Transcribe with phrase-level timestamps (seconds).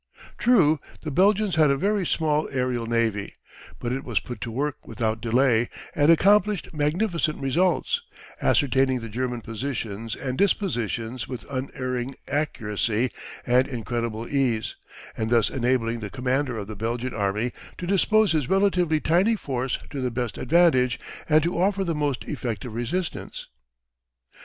[0.39, 3.35] True, the Belgians had a very small aerial navy,
[3.77, 8.01] but it was put to work without delay and accomplished magnificent results,
[8.41, 13.11] ascertaining the German positions and dispositions with unerring accuracy
[13.45, 14.75] and incredible ease,
[15.15, 19.77] and thus enabling the commander of the Belgian Army to dispose his relatively tiny force
[19.91, 20.99] to the best advantage,
[21.29, 23.49] and to offer the most effective resistance.